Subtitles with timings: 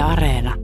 [0.00, 0.54] Yle Areena.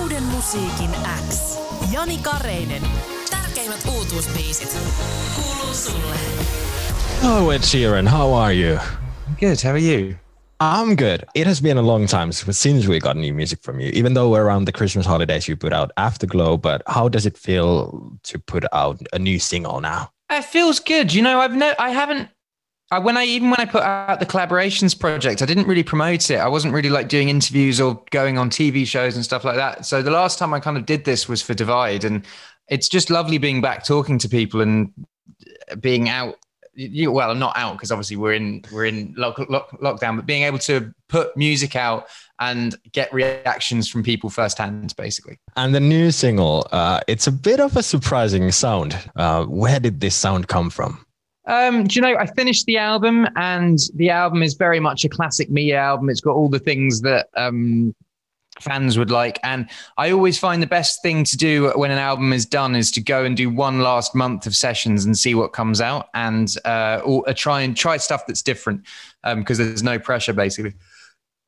[0.00, 0.90] Uuden musiikin
[1.28, 1.58] X.
[1.92, 2.82] Jani Kareinen.
[3.30, 4.76] Tärkeimmät uutuusbiisit.
[5.36, 6.14] Kuuluu sulle.
[7.22, 8.08] Hello, Ed Sheeran.
[8.08, 8.78] How are you?
[9.40, 9.56] Good.
[9.64, 10.14] How are you?
[10.60, 11.24] I'm good.
[11.34, 13.90] It has been a long time since we got new music from you.
[13.94, 17.38] Even though we're around the Christmas holidays you put out Afterglow, but how does it
[17.38, 17.90] feel
[18.22, 20.15] to put out a new single now?
[20.30, 21.12] It feels good.
[21.14, 22.28] You know, I've no, I haven't.
[22.90, 26.30] I, when I even when I put out the collaborations project, I didn't really promote
[26.30, 26.36] it.
[26.36, 29.86] I wasn't really like doing interviews or going on TV shows and stuff like that.
[29.86, 32.24] So the last time I kind of did this was for Divide, and
[32.68, 34.92] it's just lovely being back talking to people and
[35.80, 36.36] being out.
[36.78, 40.42] You, well, not out because obviously we're in we're in lock, lock, lockdown, but being
[40.42, 42.06] able to put music out
[42.38, 45.38] and get reactions from people firsthand, basically.
[45.56, 48.96] And the new single, uh, it's a bit of a surprising sound.
[49.16, 51.06] Uh, where did this sound come from?
[51.46, 55.08] Um, do you know, I finished the album and the album is very much a
[55.08, 56.10] classic me album.
[56.10, 57.94] It's got all the things that um,
[58.60, 59.38] fans would like.
[59.42, 62.90] And I always find the best thing to do when an album is done is
[62.92, 66.54] to go and do one last month of sessions and see what comes out and
[66.64, 68.82] uh, or, uh, try and try stuff that's different
[69.24, 70.74] um because um, there's no pressure basically.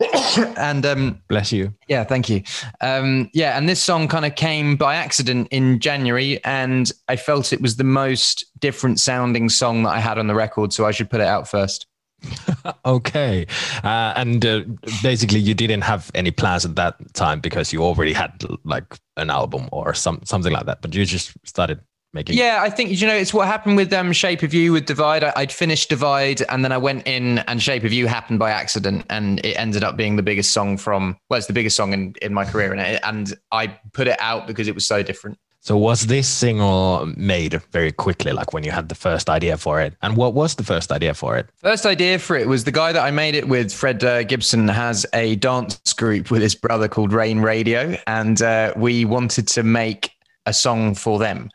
[0.56, 1.74] and um, bless you.
[1.88, 2.42] Yeah, thank you.
[2.80, 7.52] Um, yeah, and this song kind of came by accident in January, and I felt
[7.52, 10.92] it was the most different sounding song that I had on the record, so I
[10.92, 11.86] should put it out first.
[12.84, 13.46] okay,
[13.84, 14.62] uh, and uh,
[15.02, 19.30] basically, you didn't have any plans at that time because you already had like an
[19.30, 21.80] album or some something like that, but you just started
[22.12, 22.36] making.
[22.36, 25.24] Yeah, I think you know it's what happened with um, Shape of You with Divide.
[25.24, 28.50] I, would finished Divide and then I went in and Shape of You happened by
[28.50, 31.92] accident and it ended up being the biggest song from well, it's the biggest song
[31.92, 35.38] in in my career and and I put it out because it was so different.
[35.60, 39.80] So was this single made very quickly, like when you had the first idea for
[39.80, 39.94] it?
[40.02, 41.48] And what was the first idea for it?
[41.56, 44.68] First idea for it was the guy that I made it with, Fred uh, Gibson,
[44.68, 49.62] has a dance group with his brother called Rain Radio, and uh, we wanted to
[49.62, 50.12] make
[50.46, 51.50] a song for them.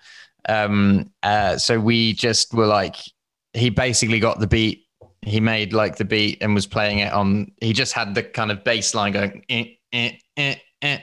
[0.50, 2.96] Um, uh, so we just were like,
[3.54, 4.86] he basically got the beat.
[5.22, 7.52] He made like the beat and was playing it on.
[7.62, 9.46] He just had the kind of bass line going.
[9.50, 10.98] Eh, eh, eh, eh.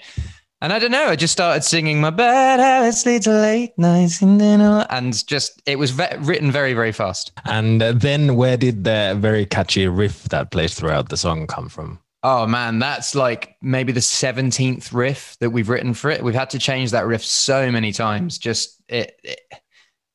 [0.63, 1.07] And I don't know.
[1.07, 5.79] I just started singing my bad habits lead to late nights and and just it
[5.79, 7.33] was ve- written very very fast.
[7.47, 11.69] And uh, then where did the very catchy riff that plays throughout the song come
[11.71, 11.99] from?
[12.23, 16.23] Oh man, that's like maybe the 17th riff that we've written for it.
[16.23, 18.37] We've had to change that riff so many times.
[18.37, 19.41] Just it, it,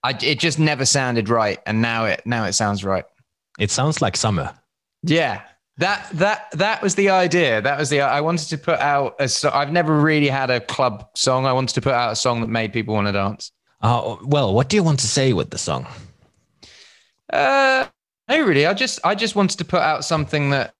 [0.03, 3.05] I, it just never sounded right, and now it now it sounds right.
[3.57, 4.53] It sounds like summer.
[5.01, 5.41] Yeah,
[5.77, 7.61] that that that was the idea.
[7.61, 9.27] That was the I wanted to put out a.
[9.27, 11.45] So I've never really had a club song.
[11.45, 13.51] I wanted to put out a song that made people want to dance.
[13.81, 15.85] Uh, well, what do you want to say with the song?
[17.31, 17.85] Uh,
[18.29, 18.65] no, really.
[18.65, 20.73] I just I just wanted to put out something that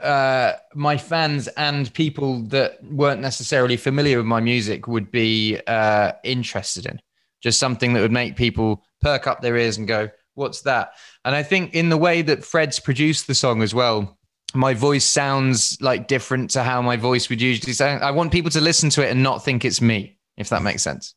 [0.00, 6.12] uh, my fans and people that weren't necessarily familiar with my music would be uh,
[6.22, 7.00] interested in.
[7.42, 10.92] Just something that would make people perk up their ears and go, "What's that?"
[11.24, 14.15] And I think in the way that Fred's produced the song as well,
[14.56, 18.02] my voice sounds like different to how my voice would usually sound.
[18.02, 20.82] I want people to listen to it and not think it's me, if that makes
[20.82, 21.14] sense.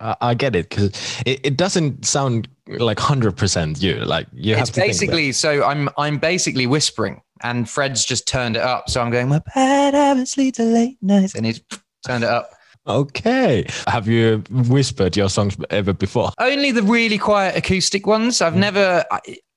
[0.00, 3.96] I, I get it because it, it doesn't sound like hundred percent you.
[3.96, 5.32] Like you it's have to basically.
[5.32, 8.90] So I'm I'm basically whispering and Fred's just turned it up.
[8.90, 11.62] So I'm going, my bad habits lead to late nights, and he's
[12.06, 12.50] turned it up.
[12.86, 13.66] Okay.
[13.86, 16.30] Have you whispered your songs ever before?
[16.38, 18.40] Only the really quiet acoustic ones.
[18.40, 18.58] I've mm.
[18.58, 19.04] never.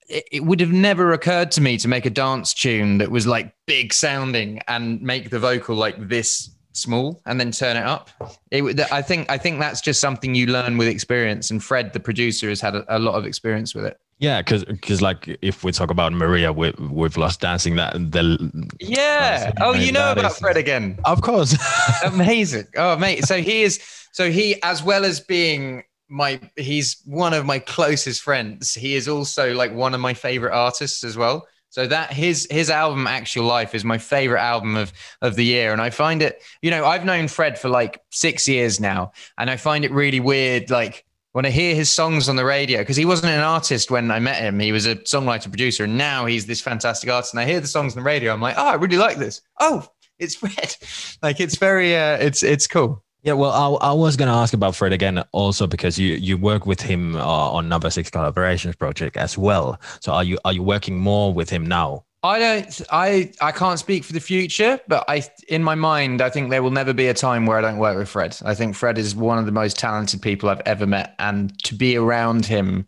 [0.09, 3.53] It would have never occurred to me to make a dance tune that was like
[3.65, 8.09] big sounding and make the vocal like this small and then turn it up.
[8.51, 11.51] It, I think I think that's just something you learn with experience.
[11.51, 13.99] And Fred, the producer, has had a, a lot of experience with it.
[14.19, 18.69] Yeah, because because like if we talk about Marea with with Lost Dancing, that the
[18.79, 19.51] yeah.
[19.61, 20.99] Oh, you know about is, Fred again?
[21.05, 21.57] Of course.
[22.05, 22.67] Amazing.
[22.77, 23.25] Oh, mate.
[23.25, 23.81] So he is.
[24.11, 28.73] So he, as well as being my, he's one of my closest friends.
[28.73, 31.47] He is also like one of my favorite artists as well.
[31.69, 34.93] So that his his album Actual Life is my favorite album of
[35.23, 38.47] of the year and I find it you know I've known Fred for like 6
[38.47, 41.03] years now and I find it really weird like
[41.33, 44.19] when I hear his songs on the radio, because he wasn't an artist when I
[44.19, 47.33] met him, he was a songwriter producer, and now he's this fantastic artist.
[47.33, 49.41] And I hear the songs on the radio, I'm like, oh, I really like this.
[49.59, 49.87] Oh,
[50.19, 50.75] it's Fred.
[51.23, 53.03] like it's very, uh, it's it's cool.
[53.23, 56.37] Yeah, well, I, I was going to ask about Fred again, also because you you
[56.37, 59.79] work with him uh, on Number Six collaborations project as well.
[60.01, 62.03] So are you are you working more with him now?
[62.21, 62.81] I don't.
[62.91, 66.61] I I can't speak for the future, but I, in my mind, I think there
[66.61, 68.37] will never be a time where I don't work with Fred.
[68.43, 71.75] I think Fred is one of the most talented people I've ever met, and to
[71.75, 72.85] be around him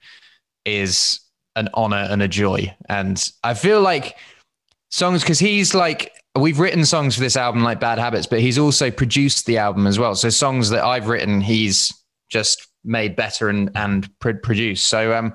[0.66, 1.22] is
[1.56, 2.76] an honor and a joy.
[2.90, 4.18] And I feel like
[4.90, 8.58] songs because he's like we've written songs for this album like Bad Habits, but he's
[8.58, 10.16] also produced the album as well.
[10.16, 11.94] So songs that I've written, he's
[12.30, 14.88] just made better and and produced.
[14.88, 15.34] So um,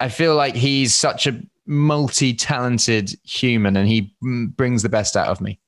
[0.00, 5.40] I feel like he's such a multi-talented human, and he brings the best out of
[5.40, 5.60] me.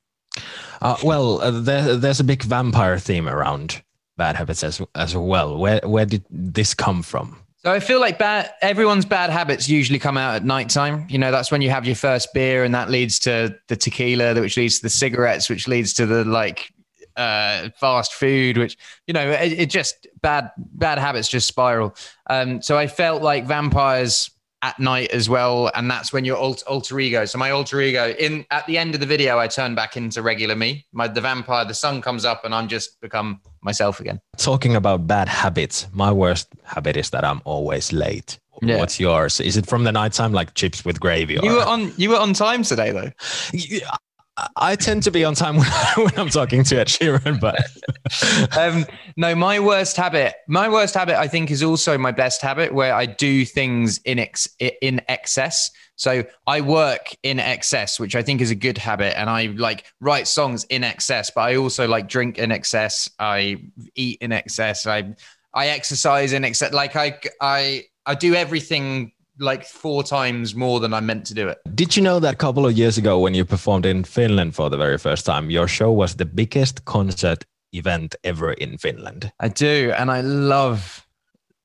[0.81, 3.81] Uh, well, uh, there, there's a big vampire theme around
[4.17, 5.57] Bad Habits as as well.
[5.57, 7.39] Where where did this come from?
[7.65, 11.07] So I feel like bad everyone's bad habits usually come out at nighttime.
[11.09, 14.39] You know, that's when you have your first beer and that leads to the tequila,
[14.39, 16.71] which leads to the cigarettes, which leads to the like
[17.15, 18.77] uh, fast food, which
[19.07, 21.95] you know, it, it, just bad bad habits just spiral.
[22.29, 24.29] Um, so I felt like vampires
[24.61, 27.25] at night as well, and that's when your alter, alter ego.
[27.25, 30.21] So my alter ego in at the end of the video, I turn back into
[30.21, 30.85] regular me.
[30.91, 34.19] My the vampire, the sun comes up, and I'm just become myself again.
[34.37, 38.39] Talking about bad habits, my worst habit is that I'm always late.
[38.61, 38.77] Yeah.
[38.77, 39.41] What's yours?
[39.41, 41.37] Is it from the nighttime, like chips with gravy?
[41.37, 41.45] Or...
[41.45, 41.91] You were on.
[41.97, 43.11] You were on time today, though.
[44.57, 45.67] I tend to be on time when,
[46.17, 47.57] I'm talking to Ed Sheeran, but
[48.57, 48.85] um,
[49.15, 52.93] no, my worst habit, my worst habit, I think, is also my best habit, where
[52.93, 55.71] I do things in ex, in excess.
[55.95, 59.85] So I work in excess, which I think is a good habit, and I like
[60.01, 61.31] write songs in excess.
[61.33, 63.09] But I also like drink in excess.
[63.17, 63.63] I
[63.95, 64.85] eat in excess.
[64.85, 65.15] I
[65.53, 66.73] I exercise in excess.
[66.73, 71.47] Like I I I do everything like four times more than I meant to do
[71.47, 71.59] it.
[71.73, 74.69] Did you know that a couple of years ago when you performed in Finland for
[74.69, 79.31] the very first time, your show was the biggest concert event ever in Finland?
[79.39, 81.05] I do, and I love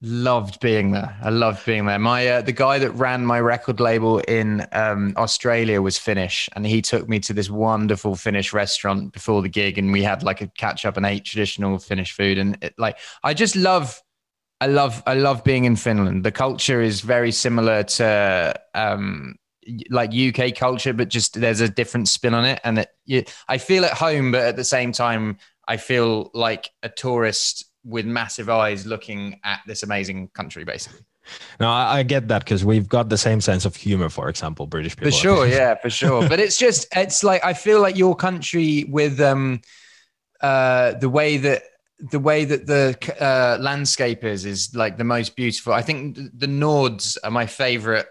[0.02, 1.14] loved being there.
[1.22, 1.98] I loved being there.
[1.98, 6.66] My uh, the guy that ran my record label in um, Australia was Finnish, and
[6.66, 10.40] he took me to this wonderful Finnish restaurant before the gig, and we had like
[10.40, 14.00] a catch up and ate traditional Finnish food, and it, like I just love
[14.60, 16.24] I love I love being in Finland.
[16.24, 19.36] The culture is very similar to um,
[19.88, 23.58] like UK culture, but just there's a different spin on it, and it, you, I
[23.58, 28.50] feel at home, but at the same time, I feel like a tourist with massive
[28.50, 31.00] eyes looking at this amazing country, basically.
[31.58, 34.66] No, I, I get that because we've got the same sense of humor, for example,
[34.66, 35.10] British people.
[35.10, 36.28] For sure, yeah, for sure.
[36.28, 39.60] But it's just, it's like I feel like your country with um,
[40.40, 41.62] uh, the way that
[42.00, 45.72] the way that the uh, landscape is is like the most beautiful.
[45.72, 48.06] I think the Nords are my favorite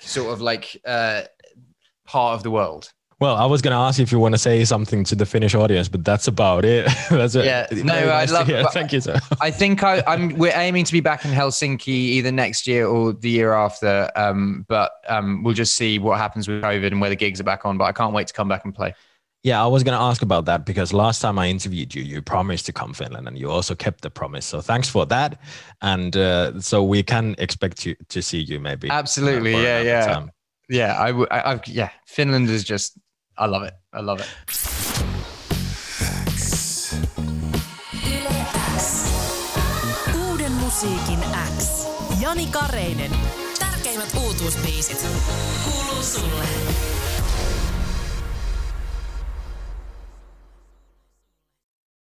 [0.00, 1.22] sort of like uh,
[2.04, 2.92] part of the world.
[3.22, 5.54] Well, I was going to ask if you want to say something to the Finnish
[5.54, 6.86] audience, but that's about it.
[7.10, 7.84] that's yeah, it.
[7.84, 8.66] no, I love it.
[8.72, 9.20] Thank you, sir.
[9.40, 13.12] I think I, am We're aiming to be back in Helsinki either next year or
[13.12, 14.10] the year after.
[14.16, 17.44] Um, but um, we'll just see what happens with COVID and where the gigs are
[17.44, 17.78] back on.
[17.78, 18.92] But I can't wait to come back and play.
[19.44, 22.22] Yeah, I was going to ask about that because last time I interviewed you, you
[22.22, 24.46] promised to come Finland, and you also kept the promise.
[24.46, 25.40] So thanks for that.
[25.80, 28.88] And uh, so we can expect you to see you maybe.
[28.88, 30.30] Absolutely, uh, yeah, yeah, time.
[30.68, 30.94] yeah.
[30.96, 31.88] I, I, I, yeah.
[32.06, 32.96] Finland is just,
[33.36, 33.74] I love it.
[33.92, 34.28] I love it.
[40.14, 41.18] Uuden musiikin
[41.58, 41.88] X.
[42.20, 43.10] Jani Kareinen.
[43.58, 45.06] Tärkeimmät uutuusbiisit.
[45.64, 46.44] Kuuluu sulle.